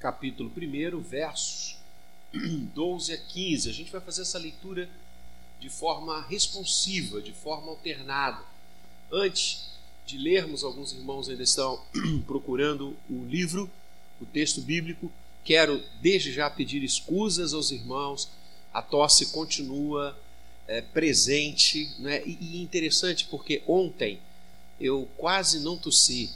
[0.00, 1.76] capítulo 1, versos
[2.74, 3.68] 12 a 15.
[3.68, 4.88] A gente vai fazer essa leitura
[5.60, 8.42] de forma responsiva, de forma alternada.
[9.12, 9.68] Antes
[10.06, 11.84] de lermos, alguns irmãos ainda estão
[12.26, 13.70] procurando o livro,
[14.20, 15.12] o texto bíblico.
[15.44, 18.30] Quero desde já pedir escusas aos irmãos.
[18.72, 20.18] A tosse continua
[20.66, 22.22] é, presente, né?
[22.24, 24.18] e, e interessante porque ontem
[24.80, 26.30] eu quase não tossi.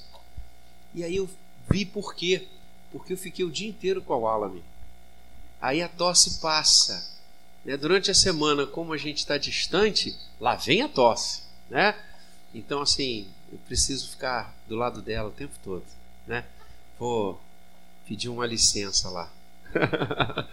[0.95, 1.31] E aí eu
[1.71, 2.47] vi por quê.
[2.95, 4.63] Porque eu fiquei o dia inteiro com a Walame.
[5.61, 7.05] Aí a tosse passa.
[7.65, 7.77] Né?
[7.77, 11.43] Durante a semana, como a gente está distante, lá vem a tosse.
[11.69, 11.93] Né?
[12.55, 15.83] Então, assim, eu preciso ficar do lado dela o tempo todo.
[16.25, 16.45] Né?
[16.97, 17.41] Vou
[18.07, 19.29] pedir uma licença lá.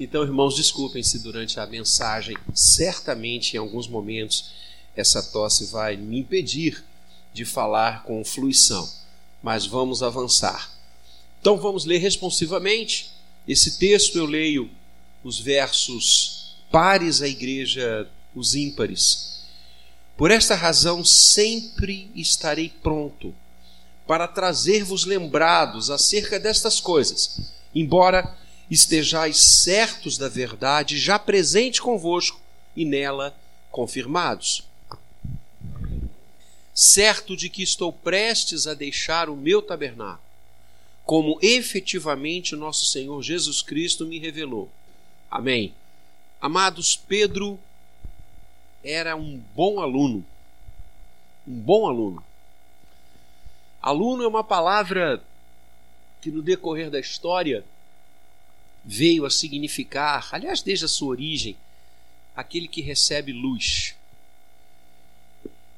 [0.00, 4.50] então, irmãos, desculpem se durante a mensagem, certamente em alguns momentos,
[4.96, 6.82] essa tosse vai me impedir
[7.34, 8.90] de falar com fluição.
[9.42, 10.71] Mas vamos avançar.
[11.42, 13.10] Então, vamos ler responsivamente.
[13.48, 14.70] Esse texto eu leio
[15.24, 19.42] os versos pares à igreja, os ímpares.
[20.16, 23.34] Por esta razão, sempre estarei pronto
[24.06, 28.38] para trazer-vos lembrados acerca destas coisas, embora
[28.70, 32.40] estejais certos da verdade, já presente convosco
[32.76, 33.36] e nela
[33.68, 34.62] confirmados.
[36.72, 40.31] Certo de que estou prestes a deixar o meu tabernáculo,
[41.04, 44.70] como efetivamente nosso Senhor Jesus Cristo me revelou.
[45.30, 45.74] Amém.
[46.40, 47.58] Amados, Pedro
[48.82, 50.24] era um bom aluno.
[51.46, 52.24] Um bom aluno.
[53.80, 55.22] Aluno é uma palavra
[56.20, 57.64] que no decorrer da história
[58.84, 61.56] veio a significar, aliás, desde a sua origem,
[62.34, 63.94] aquele que recebe luz.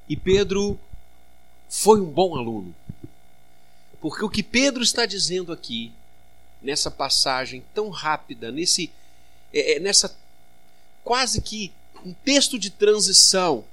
[0.09, 0.79] E Pedro
[1.69, 2.75] foi um bom aluno.
[4.05, 5.91] Porque o que Pedro está dizendo aqui,
[6.61, 8.93] nessa passagem tão rápida, nesse,
[9.51, 10.15] é, é nessa
[11.03, 11.73] quase que
[12.05, 13.65] um texto de transição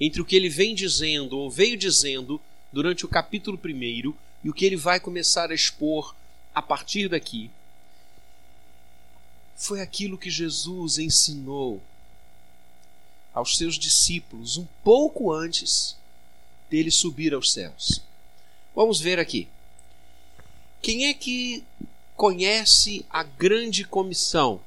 [0.00, 2.40] entre o que ele vem dizendo, ou veio dizendo,
[2.72, 6.16] durante o capítulo 1 e o que ele vai começar a expor
[6.54, 7.50] a partir daqui,
[9.54, 11.82] foi aquilo que Jesus ensinou
[13.34, 15.94] aos seus discípulos um pouco antes
[16.70, 18.00] dele subir aos céus.
[18.74, 19.46] Vamos ver aqui.
[20.80, 21.64] Quem é que
[22.16, 24.60] conhece a grande comissão?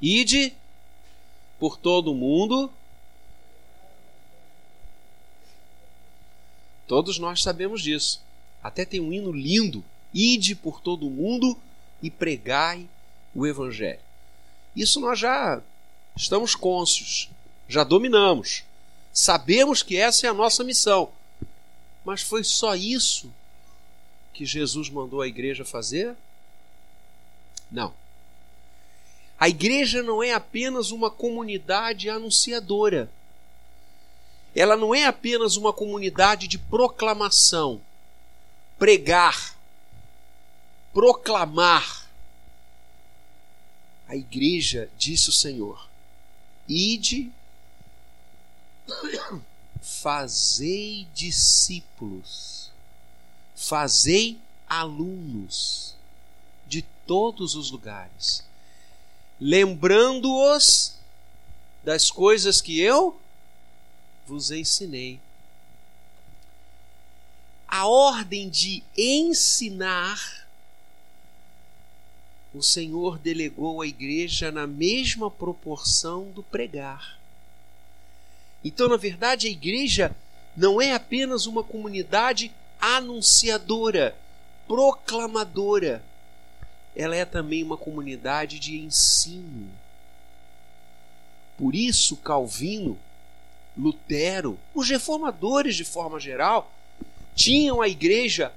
[0.00, 0.54] Ide
[1.58, 2.70] por todo o mundo.
[6.86, 8.22] Todos nós sabemos disso.
[8.62, 9.84] Até tem um hino lindo:
[10.14, 11.58] Ide por todo o mundo
[12.02, 12.88] e pregai
[13.34, 14.00] o Evangelho.
[14.74, 15.60] Isso nós já
[16.16, 17.30] estamos cônscios,
[17.68, 18.64] já dominamos,
[19.12, 21.10] sabemos que essa é a nossa missão.
[22.04, 23.32] Mas foi só isso
[24.36, 26.14] que Jesus mandou a igreja fazer?
[27.70, 27.94] Não.
[29.40, 33.10] A igreja não é apenas uma comunidade anunciadora.
[34.54, 37.80] Ela não é apenas uma comunidade de proclamação,
[38.78, 39.56] pregar,
[40.92, 42.06] proclamar
[44.06, 45.88] a igreja, disse o Senhor:
[46.68, 47.32] Ide,
[49.80, 52.55] fazei discípulos,
[53.56, 55.96] fazei alunos
[56.66, 58.44] de todos os lugares,
[59.40, 60.94] lembrando-os
[61.82, 63.18] das coisas que eu
[64.26, 65.18] vos ensinei.
[67.66, 70.46] A ordem de ensinar
[72.52, 77.18] o Senhor delegou à igreja na mesma proporção do pregar.
[78.64, 80.16] Então, na verdade, a igreja
[80.56, 82.50] não é apenas uma comunidade
[82.80, 84.16] anunciadora,
[84.66, 86.02] proclamadora.
[86.94, 89.70] Ela é também uma comunidade de ensino.
[91.56, 92.98] Por isso, Calvino,
[93.76, 96.72] Lutero, os reformadores de forma geral,
[97.34, 98.52] tinham a igreja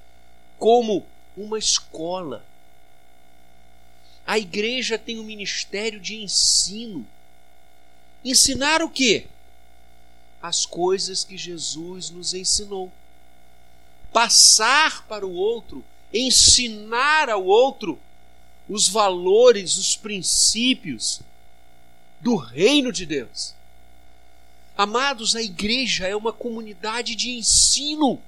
[0.57, 2.45] como uma escola
[4.29, 7.03] a igreja tem um ministério de ensino.
[8.23, 9.25] Ensinar o quê?
[10.39, 12.91] As coisas que Jesus nos ensinou.
[14.11, 15.83] Passar para o outro,
[16.13, 17.99] ensinar ao outro
[18.67, 21.21] os valores, os princípios
[22.19, 23.53] do reino de Deus.
[24.77, 28.19] Amados, a igreja é uma comunidade de ensino.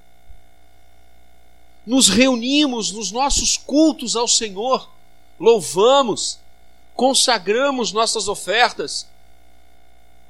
[1.86, 4.88] Nos reunimos nos nossos cultos ao Senhor
[5.42, 6.38] louvamos,
[6.94, 9.08] consagramos nossas ofertas,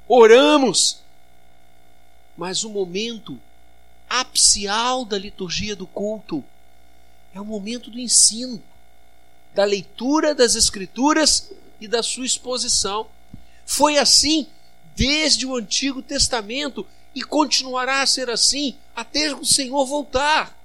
[0.07, 1.01] oramos,
[2.35, 3.39] mas o momento
[4.13, 6.45] apicial da liturgia do culto
[7.33, 8.61] é o momento do ensino,
[9.55, 11.51] da leitura das Escrituras
[11.81, 13.07] e da sua exposição.
[13.65, 14.47] Foi assim
[14.95, 20.55] desde o Antigo Testamento e continuará a ser assim até o Senhor voltar.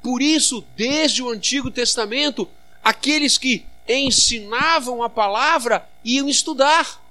[0.00, 2.48] Por isso, desde o Antigo Testamento,
[2.84, 7.02] aqueles que ensinavam a palavra iam estudar.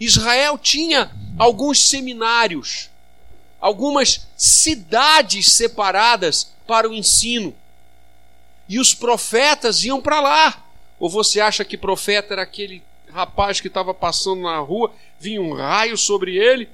[0.00, 2.90] Israel tinha alguns seminários,
[3.60, 7.54] algumas cidades separadas para o ensino.
[8.68, 10.64] E os profetas iam para lá.
[10.98, 15.54] Ou você acha que profeta era aquele rapaz que estava passando na rua, vinha um
[15.54, 16.68] raio sobre ele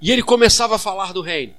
[0.00, 1.54] e ele começava a falar do reino?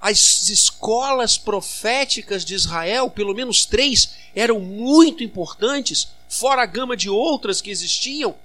[0.00, 7.10] As escolas proféticas de Israel, pelo menos três, eram muito importantes, fora a gama de
[7.10, 8.36] outras que existiam,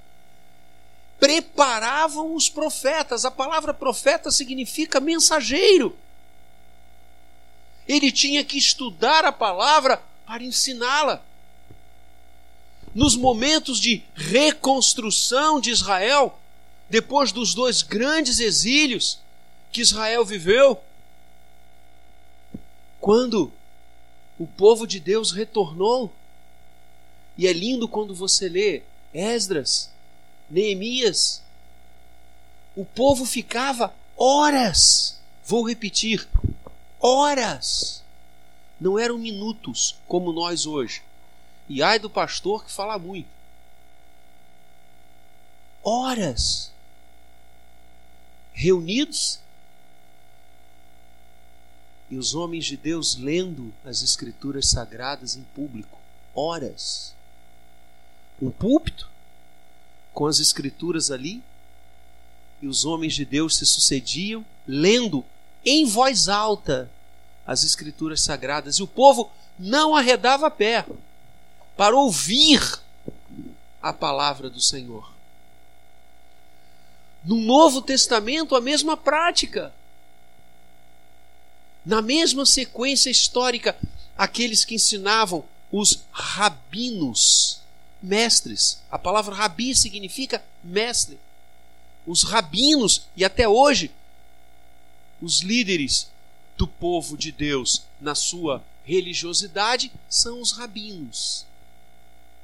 [1.23, 3.23] preparavam os profetas.
[3.23, 5.97] A palavra profeta significa mensageiro.
[7.87, 11.23] Ele tinha que estudar a palavra para ensiná-la.
[12.93, 16.37] Nos momentos de reconstrução de Israel,
[16.89, 19.17] depois dos dois grandes exílios
[19.71, 20.83] que Israel viveu,
[22.99, 23.49] quando
[24.37, 26.11] o povo de Deus retornou,
[27.37, 28.83] e é lindo quando você lê
[29.13, 29.92] Esdras,
[30.53, 31.41] Neemias,
[32.75, 36.29] o povo ficava horas, vou repetir,
[36.99, 38.03] horas.
[38.79, 41.01] Não eram minutos como nós hoje.
[41.67, 43.29] E ai do pastor que fala muito.
[45.81, 46.71] Horas
[48.53, 49.39] reunidos
[52.11, 55.97] e os homens de Deus lendo as escrituras sagradas em público,
[56.35, 57.15] horas.
[58.39, 59.09] Um púlpito
[60.13, 61.43] com as escrituras ali
[62.61, 65.25] e os homens de Deus se sucediam lendo
[65.65, 66.89] em voz alta
[67.45, 69.29] as escrituras sagradas e o povo
[69.59, 70.85] não arredava pé
[71.75, 72.79] para ouvir
[73.81, 75.11] a palavra do Senhor.
[77.23, 79.73] No Novo Testamento, a mesma prática.
[81.85, 83.77] Na mesma sequência histórica,
[84.17, 87.52] aqueles que ensinavam os rabinos,
[88.03, 88.81] mestres.
[88.91, 91.17] A palavra rabi significa mestre.
[92.05, 93.89] Os rabinos, e até hoje
[95.21, 96.11] os líderes
[96.57, 101.45] do povo de Deus na sua religiosidade são os rabinos,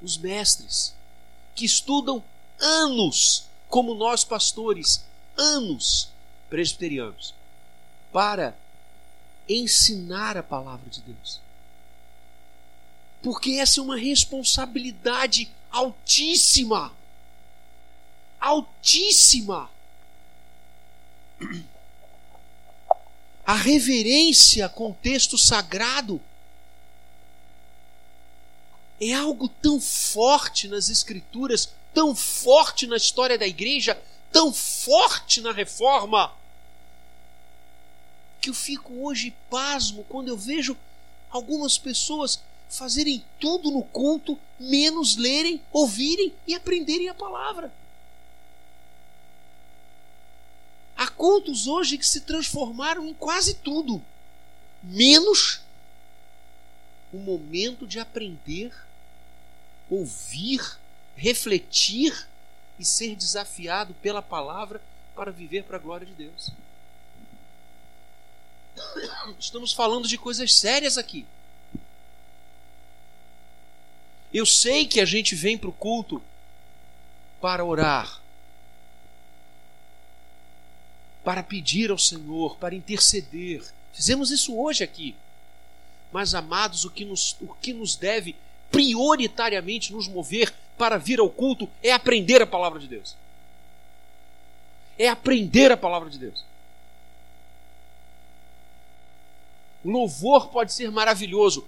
[0.02, 0.96] os mestres,
[1.54, 2.24] que estudam
[2.58, 5.04] anos, como nós pastores,
[5.38, 6.10] anos
[6.50, 7.36] presbiterianos,
[8.14, 8.58] para
[9.48, 11.42] ensinar a palavra de Deus.
[13.22, 16.94] Porque essa é uma responsabilidade altíssima.
[18.40, 19.70] Altíssima
[23.50, 26.22] a reverência com o texto sagrado
[29.02, 34.00] é algo tão forte nas Escrituras, tão forte na história da igreja,
[34.32, 36.32] tão forte na reforma,
[38.40, 40.78] que eu fico hoje pasmo quando eu vejo
[41.32, 47.74] algumas pessoas fazerem tudo no culto, menos lerem, ouvirem e aprenderem a palavra.
[50.96, 54.02] Há cultos hoje que se transformaram em quase tudo,
[54.84, 55.62] menos
[57.12, 58.72] o momento de aprender,
[59.90, 60.78] ouvir,
[61.16, 62.28] refletir
[62.78, 64.82] e ser desafiado pela palavra
[65.16, 66.52] para viver para a glória de Deus.
[69.40, 71.26] Estamos falando de coisas sérias aqui.
[74.34, 76.22] Eu sei que a gente vem para o culto
[77.42, 78.22] para orar,
[81.24, 83.64] para pedir ao Senhor, para interceder.
[83.94, 85.16] Fizemos isso hoje aqui.
[86.12, 88.36] Mas, amados, o que nos, o que nos deve
[88.72, 93.16] prioritariamente nos mover para vir ao culto é aprender a palavra de Deus.
[94.98, 96.44] É aprender a palavra de Deus.
[99.84, 101.68] Louvor pode ser maravilhoso,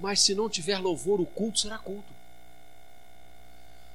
[0.00, 2.20] mas se não tiver louvor, o culto será culto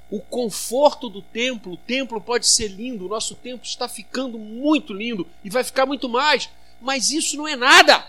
[0.10, 1.74] o conforto do templo.
[1.74, 5.86] O templo pode ser lindo, o nosso templo está ficando muito lindo e vai ficar
[5.86, 8.06] muito mais, mas isso não é nada.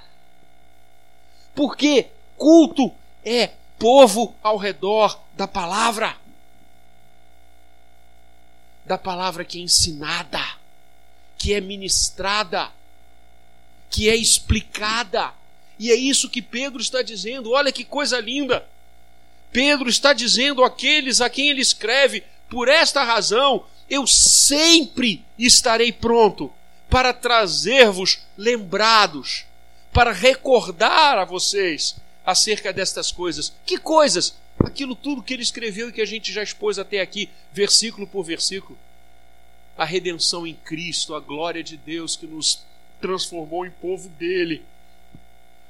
[1.55, 2.93] Porque culto
[3.25, 6.17] é povo ao redor da palavra.
[8.85, 10.41] Da palavra que é ensinada,
[11.37, 12.71] que é ministrada,
[13.91, 15.33] que é explicada.
[15.78, 17.52] E é isso que Pedro está dizendo.
[17.52, 18.66] Olha que coisa linda.
[19.52, 26.52] Pedro está dizendo àqueles a quem ele escreve: por esta razão eu sempre estarei pronto
[26.88, 29.45] para trazer-vos lembrados,
[29.92, 33.52] para recordar a vocês acerca destas coisas.
[33.64, 34.37] Que coisas?
[34.59, 38.25] Aquilo tudo que ele escreveu e que a gente já expôs até aqui, versículo por
[38.25, 38.78] versículo.
[39.76, 42.64] A redenção em Cristo, a glória de Deus que nos
[43.00, 44.64] transformou em povo dele.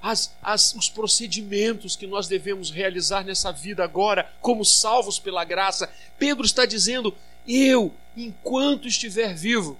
[0.06, 5.92] As, as, os procedimentos que nós devemos realizar nessa vida agora, como salvos pela graça.
[6.16, 7.12] Pedro está dizendo:
[7.44, 9.76] eu, enquanto estiver vivo,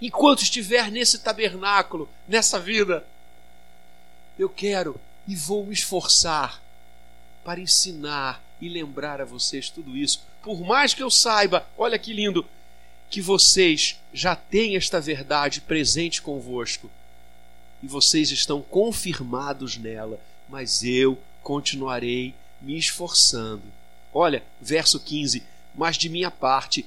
[0.00, 3.04] enquanto estiver nesse tabernáculo, nessa vida,
[4.38, 6.62] eu quero e vou me esforçar
[7.42, 10.24] para ensinar e lembrar a vocês tudo isso.
[10.40, 12.46] Por mais que eu saiba, olha que lindo,
[13.10, 16.88] que vocês já têm esta verdade presente convosco
[17.84, 23.62] e vocês estão confirmados nela, mas eu continuarei me esforçando.
[24.12, 25.42] Olha, verso 15:
[25.74, 26.86] Mas de minha parte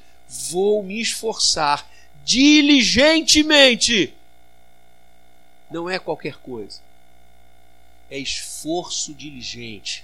[0.49, 1.87] vou me esforçar
[2.25, 4.11] diligentemente.
[5.69, 6.79] Não é qualquer coisa,
[8.09, 10.03] é esforço diligente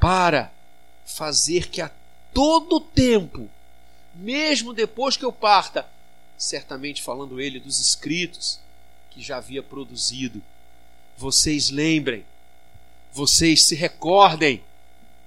[0.00, 0.50] para
[1.06, 1.90] fazer que a
[2.34, 3.48] todo tempo,
[4.12, 5.88] mesmo depois que eu parta,
[6.36, 8.58] certamente falando ele dos escritos
[9.18, 10.40] que já havia produzido,
[11.16, 12.24] vocês lembrem,
[13.12, 14.62] vocês se recordem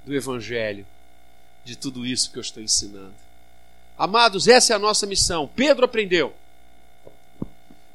[0.06, 0.88] do Evangelho,
[1.66, 3.14] de tudo isso que eu estou ensinando.
[3.98, 5.46] Amados, essa é a nossa missão.
[5.54, 6.34] Pedro aprendeu.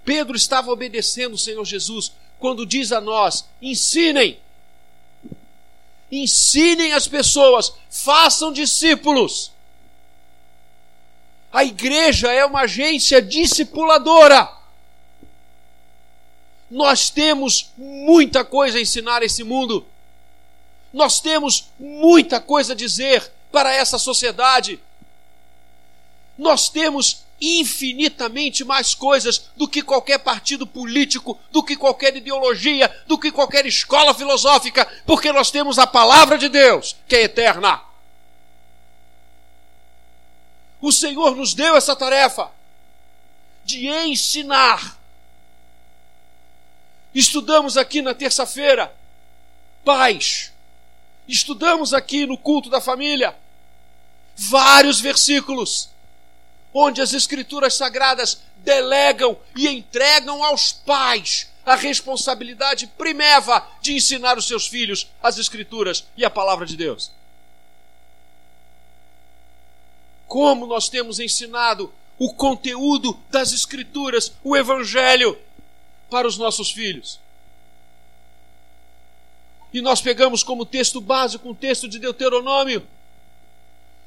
[0.04, 4.38] Pedro estava obedecendo o Senhor Jesus quando diz a nós: ensinem,
[6.12, 9.50] ensinem as pessoas, façam discípulos.
[11.50, 14.55] A igreja é uma agência discipuladora.
[16.70, 19.86] Nós temos muita coisa a ensinar a esse mundo.
[20.92, 24.80] Nós temos muita coisa a dizer para essa sociedade
[26.36, 33.18] nós temos infinitamente mais coisas do que qualquer partido político, do que qualquer ideologia, do
[33.18, 37.80] que qualquer escola filosófica, porque nós temos a palavra de Deus, que é eterna.
[40.80, 42.50] O Senhor nos deu essa tarefa
[43.64, 44.98] de ensinar.
[47.16, 48.94] Estudamos aqui na terça-feira,
[49.82, 50.52] pais.
[51.26, 53.34] Estudamos aqui no culto da família
[54.36, 55.88] vários versículos
[56.74, 64.46] onde as Escrituras Sagradas delegam e entregam aos pais a responsabilidade primeva de ensinar os
[64.46, 67.10] seus filhos as Escrituras e a palavra de Deus.
[70.28, 75.38] Como nós temos ensinado o conteúdo das Escrituras, o Evangelho,
[76.10, 77.20] para os nossos filhos.
[79.72, 82.86] E nós pegamos como texto básico um texto de Deuteronômio,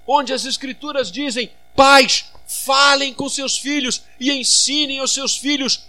[0.07, 5.83] onde as Escrituras dizem: Pais, falem com seus filhos e ensinem aos seus filhos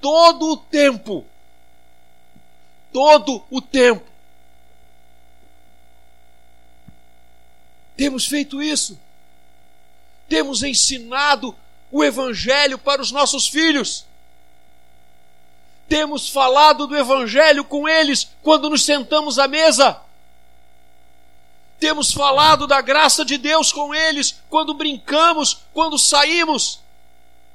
[0.00, 1.24] todo o tempo.
[2.92, 4.04] Todo o tempo.
[7.96, 8.98] Temos feito isso.
[10.28, 11.56] Temos ensinado
[11.90, 14.04] o Evangelho para os nossos filhos.
[15.92, 20.00] Temos falado do Evangelho com eles quando nos sentamos à mesa
[21.82, 26.78] temos falado da graça de Deus com eles quando brincamos, quando saímos.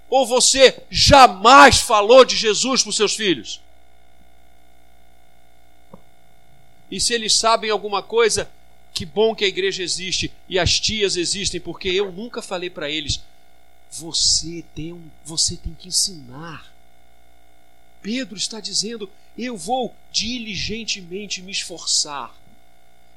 [0.09, 3.61] Ou você jamais falou de Jesus para os seus filhos?
[6.91, 8.51] E se eles sabem alguma coisa,
[8.93, 12.89] que bom que a igreja existe e as tias existem, porque eu nunca falei para
[12.89, 13.21] eles.
[13.91, 16.69] Você tem, um, você tem que ensinar.
[18.07, 22.33] Pedro está dizendo: eu vou diligentemente me esforçar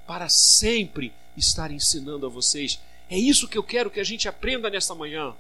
[0.04, 2.80] para sempre estar ensinando a vocês.
[3.08, 5.32] É isso que eu quero que a gente aprenda nesta manhã.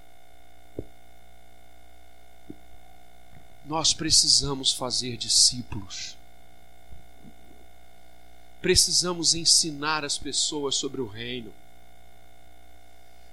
[3.66, 6.16] Nós precisamos fazer discípulos.
[8.62, 11.52] Precisamos ensinar as pessoas sobre o reino.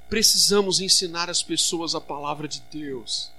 [0.10, 3.37] Precisamos ensinar as pessoas a palavra de Deus.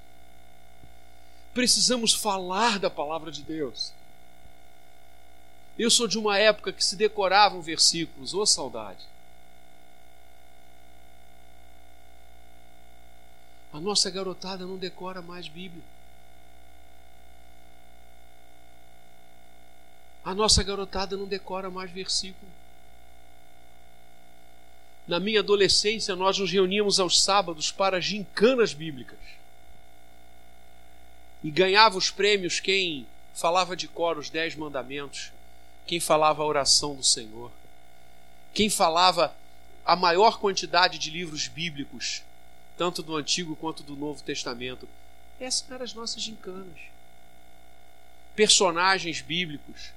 [1.58, 3.92] Precisamos falar da palavra de Deus.
[5.76, 9.04] Eu sou de uma época que se decoravam versículos, ô oh, saudade.
[13.72, 15.82] A nossa garotada não decora mais Bíblia.
[20.24, 22.52] A nossa garotada não decora mais versículo.
[25.08, 29.18] Na minha adolescência, nós nos reuníamos aos sábados para gincanas bíblicas.
[31.42, 35.32] E ganhava os prêmios quem falava de cor os dez mandamentos
[35.88, 37.50] quem falava a oração do Senhor,
[38.52, 39.34] quem falava
[39.84, 42.22] a maior quantidade de livros bíblicos,
[42.76, 44.86] tanto do Antigo quanto do Novo Testamento.
[45.40, 46.78] Essas eram as nossas gincanas.
[48.36, 49.92] personagens bíblicos.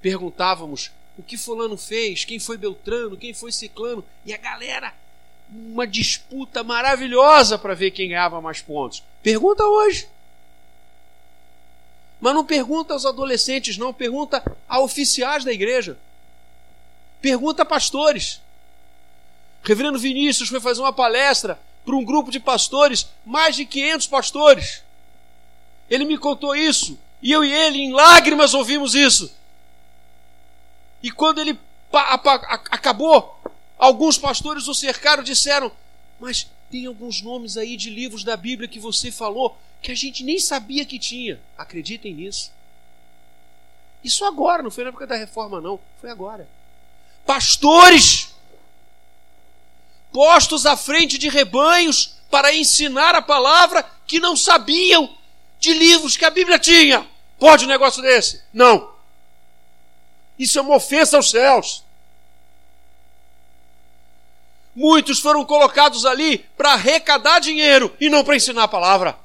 [0.00, 4.94] Perguntávamos o que Fulano fez, quem foi Beltrano, quem foi Ciclano, e a galera,
[5.50, 9.02] uma disputa maravilhosa para ver quem ganhava mais pontos.
[9.22, 10.08] Pergunta hoje.
[12.22, 15.98] Mas não pergunta aos adolescentes, não, pergunta a oficiais da igreja.
[17.20, 18.40] Pergunta a pastores.
[19.64, 24.84] Reverendo Vinícius foi fazer uma palestra para um grupo de pastores, mais de 500 pastores.
[25.90, 29.34] Ele me contou isso, e eu e ele, em lágrimas, ouvimos isso.
[31.02, 31.58] E quando ele
[32.70, 33.36] acabou,
[33.76, 35.72] alguns pastores o cercaram e disseram:
[36.20, 40.24] Mas tem alguns nomes aí de livros da Bíblia que você falou que a gente
[40.24, 41.38] nem sabia que tinha.
[41.58, 42.50] Acreditem nisso.
[44.02, 45.78] Isso agora, não foi na época da reforma, não.
[46.00, 46.48] Foi agora.
[47.26, 48.34] Pastores
[50.10, 55.14] postos à frente de rebanhos para ensinar a palavra que não sabiam
[55.60, 57.06] de livros que a Bíblia tinha.
[57.38, 58.42] Pode um negócio desse?
[58.50, 58.94] Não.
[60.38, 61.84] Isso é uma ofensa aos céus.
[64.74, 69.18] Muitos foram colocados ali para arrecadar dinheiro e não para ensinar a palavra.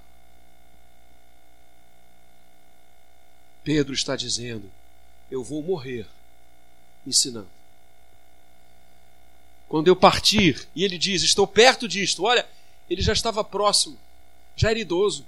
[3.63, 4.70] Pedro está dizendo:
[5.32, 6.08] Eu vou morrer
[7.06, 7.50] ensinando.
[9.70, 12.48] Quando eu partir, e ele diz: Estou perto disto, olha,
[12.89, 13.98] ele já estava próximo,
[14.56, 15.25] já era idoso,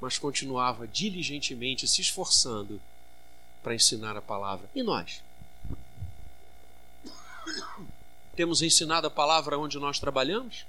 [0.00, 2.80] mas continuava diligentemente se esforçando
[3.62, 4.68] para ensinar a palavra.
[4.74, 5.22] E nós?
[8.38, 10.64] Temos ensinado a palavra onde nós trabalhamos?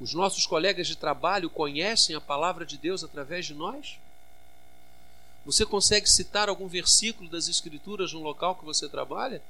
[0.00, 4.00] Os nossos colegas de trabalho conhecem a palavra de Deus através de nós?
[5.46, 9.40] Você consegue citar algum versículo das Escrituras no local que você trabalha?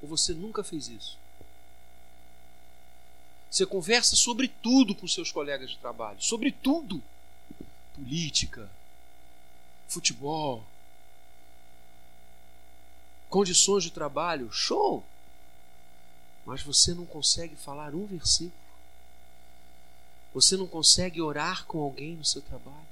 [0.00, 1.18] Ou você nunca fez isso?
[3.50, 7.02] Você conversa sobre tudo com seus colegas de trabalho, sobre tudo:
[7.96, 8.70] política,
[9.88, 10.64] futebol,
[13.28, 15.04] condições de trabalho, show!
[16.44, 18.52] Mas você não consegue falar um versículo.
[20.32, 22.86] Você não consegue orar com alguém no seu trabalho.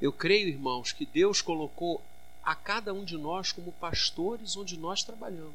[0.00, 2.02] Eu creio, irmãos, que Deus colocou
[2.42, 5.54] a cada um de nós como pastores onde nós trabalhamos.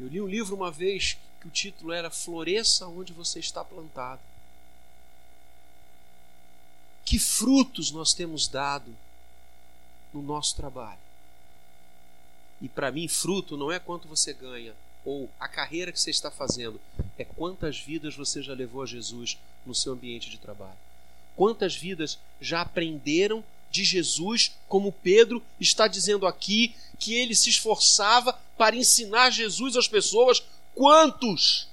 [0.00, 4.22] Eu li um livro uma vez que o título era Floresça onde você está plantado.
[7.04, 8.94] Que frutos nós temos dado
[10.12, 10.98] no nosso trabalho?
[12.60, 16.30] E para mim, fruto não é quanto você ganha ou a carreira que você está
[16.30, 16.80] fazendo,
[17.18, 19.36] é quantas vidas você já levou a Jesus
[19.66, 20.78] no seu ambiente de trabalho.
[21.36, 28.38] Quantas vidas já aprenderam de Jesus, como Pedro está dizendo aqui, que ele se esforçava
[28.56, 30.42] para ensinar Jesus às pessoas.
[30.74, 31.66] Quantos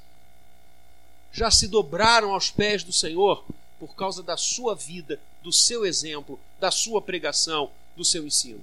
[1.31, 3.43] já se dobraram aos pés do Senhor
[3.79, 8.61] por causa da sua vida, do seu exemplo, da sua pregação, do seu ensino.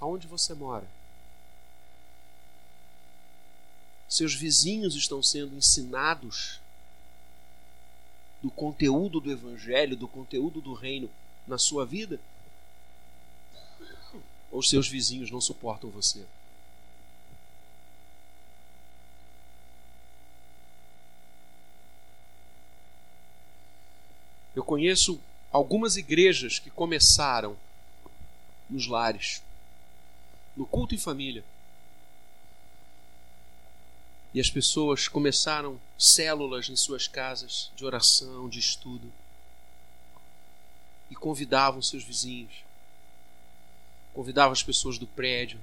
[0.00, 0.86] Aonde você mora?
[4.08, 6.58] Seus vizinhos estão sendo ensinados
[8.42, 11.08] do conteúdo do Evangelho, do conteúdo do reino
[11.46, 12.18] na sua vida?
[14.50, 16.26] Ou seus vizinhos não suportam você?
[24.80, 25.20] Conheço
[25.52, 27.54] algumas igrejas que começaram
[28.70, 29.42] nos lares,
[30.56, 31.44] no culto em família.
[34.32, 39.12] E as pessoas começaram células em suas casas de oração, de estudo.
[41.10, 42.64] E convidavam seus vizinhos,
[44.14, 45.60] convidavam as pessoas do prédio,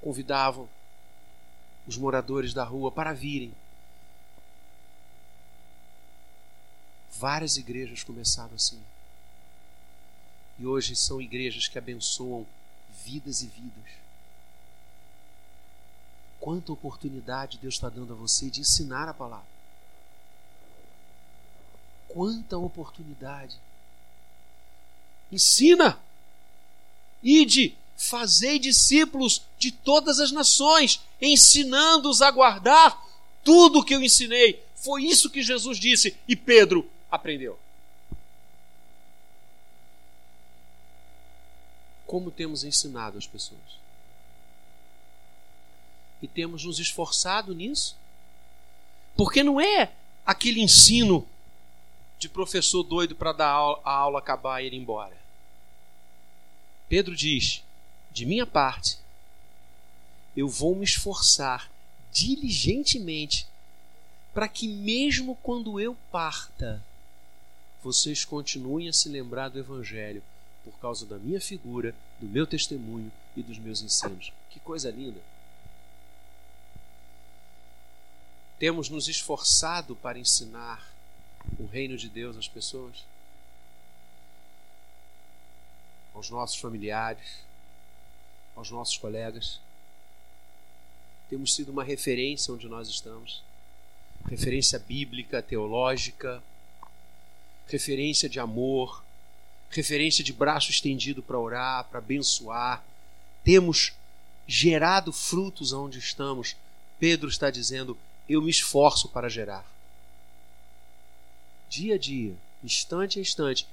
[0.00, 0.66] convidavam
[1.86, 3.52] os moradores da rua para virem
[7.22, 8.82] Várias igrejas começaram assim.
[10.58, 12.44] E hoje são igrejas que abençoam
[13.04, 13.92] vidas e vidas.
[16.40, 19.46] Quanta oportunidade Deus está dando a você de ensinar a palavra.
[22.08, 23.56] Quanta oportunidade.
[25.30, 26.00] Ensina.
[27.22, 33.00] Ide, fazei discípulos de todas as nações, ensinando-os a guardar
[33.44, 34.66] tudo o que eu ensinei.
[34.74, 36.16] Foi isso que Jesus disse.
[36.26, 37.58] E Pedro aprendeu.
[42.06, 43.60] Como temos ensinado as pessoas?
[46.22, 47.96] E temos nos esforçado nisso?
[49.14, 49.92] Porque não é
[50.24, 51.28] aquele ensino
[52.18, 53.48] de professor doido para dar
[53.84, 55.16] a aula acabar e ir embora.
[56.88, 57.62] Pedro diz:
[58.10, 58.98] de minha parte,
[60.36, 61.70] eu vou me esforçar
[62.10, 63.46] diligentemente
[64.32, 66.82] para que, mesmo quando eu parta,
[67.82, 70.22] vocês continuem a se lembrar do Evangelho
[70.64, 74.32] por causa da minha figura, do meu testemunho e dos meus ensinos.
[74.50, 75.20] Que coisa linda!
[78.58, 80.92] Temos nos esforçado para ensinar
[81.58, 83.04] o reino de Deus às pessoas,
[86.14, 87.38] aos nossos familiares,
[88.54, 89.58] aos nossos colegas.
[91.28, 93.42] Temos sido uma referência onde nós estamos
[94.28, 96.42] referência bíblica, teológica,
[97.72, 99.02] referência de amor,
[99.70, 102.84] referência de braço estendido para orar, para abençoar.
[103.42, 103.92] Temos
[104.46, 106.54] gerado frutos onde estamos.
[106.98, 107.96] Pedro está dizendo:
[108.28, 109.66] Eu me esforço para gerar.
[111.68, 113.66] Dia a dia, instante a instante.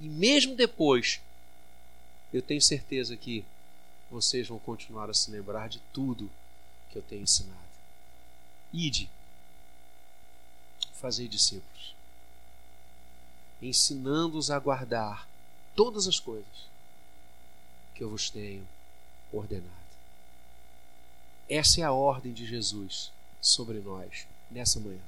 [0.00, 1.20] E mesmo depois,
[2.32, 3.44] eu tenho certeza que
[4.10, 6.30] vocês vão continuar a se lembrar de tudo
[6.90, 7.66] que eu tenho ensinado.
[8.72, 9.08] Ide,
[10.94, 11.95] fazei discípulos,
[13.60, 15.28] ensinando-os a guardar
[15.74, 16.66] todas as coisas
[17.94, 18.66] que eu vos tenho
[19.32, 19.70] ordenado.
[21.48, 25.00] Essa é a ordem de Jesus sobre nós nessa manhã.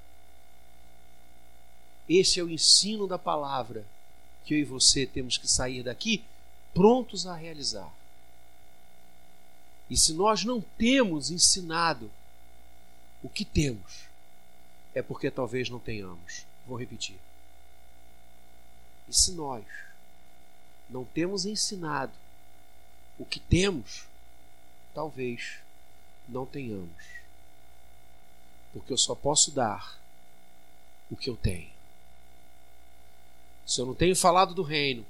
[2.09, 3.85] Esse é o ensino da palavra
[4.45, 6.25] que eu e você temos que sair daqui
[6.73, 7.93] prontos a realizar.
[9.91, 12.11] E se nós não temos ensinado
[13.23, 14.05] o que temos,
[14.95, 16.45] é porque talvez não tenhamos.
[16.67, 17.17] Vou repetir.
[19.09, 19.65] E se nós
[20.89, 22.13] não temos ensinado
[23.19, 24.05] o que temos,
[24.95, 25.59] talvez
[26.29, 27.05] não tenhamos.
[28.73, 29.99] Porque eu só posso dar
[31.11, 31.71] o que eu tenho.
[33.67, 35.05] Se eu não tenho falado do reino,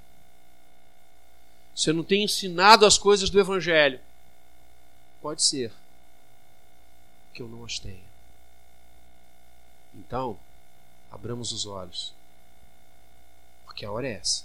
[1.75, 3.99] se eu não tenho ensinado as coisas do Evangelho,
[5.21, 5.71] pode ser
[7.33, 8.09] que eu não as tenha.
[9.95, 10.37] Então,
[11.09, 12.13] abramos os olhos,
[13.79, 14.43] porque a hora é essa.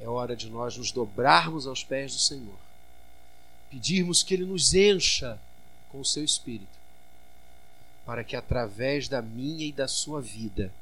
[0.00, 2.58] É hora de nós nos dobrarmos aos pés do Senhor,
[3.70, 5.38] pedirmos que Ele nos encha
[5.92, 6.76] com o seu Espírito,
[8.04, 10.72] para que através da minha e da sua vida,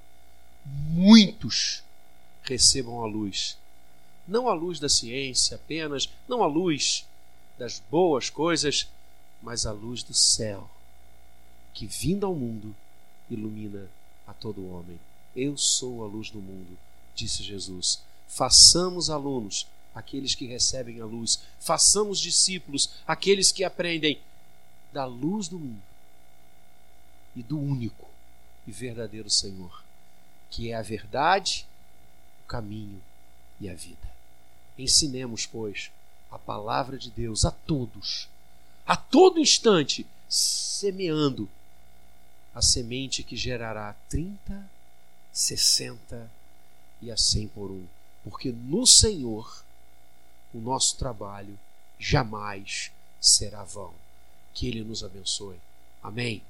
[0.65, 1.83] muitos
[2.43, 3.59] recebam a luz.
[4.27, 7.07] Não a luz da ciência apenas, não a luz
[7.59, 8.89] das boas coisas,
[9.43, 10.71] mas a luz do céu,
[11.75, 12.75] que vindo ao mundo
[13.29, 13.87] ilumina
[14.27, 14.99] a todo homem.
[15.35, 16.79] Eu sou a luz do mundo,
[17.15, 18.01] disse Jesus.
[18.29, 24.21] Façamos alunos aqueles que recebem a luz, façamos discípulos aqueles que aprendem
[24.93, 25.83] da luz do mundo
[27.35, 28.09] e do único
[28.67, 29.83] e verdadeiro Senhor,
[30.51, 31.67] que é a verdade,
[32.45, 33.03] o caminho
[33.61, 34.09] e a vida.
[34.79, 35.91] Ensinemos, pois,
[36.31, 38.29] a palavra de Deus a todos,
[38.87, 41.49] a todo instante, semeando
[42.55, 44.71] a semente que gerará 30,
[45.39, 46.29] 60
[47.01, 47.87] e a 100 por um.
[48.25, 49.65] Porque no Senhor
[50.53, 51.57] o nosso trabalho
[51.99, 53.95] jamais será vão.
[54.53, 55.61] Que Ele nos abençoe.
[56.03, 56.43] Amém.